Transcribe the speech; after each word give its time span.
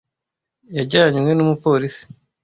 Yajyanywe 0.77 1.31
n’umupolisi. 1.33 2.03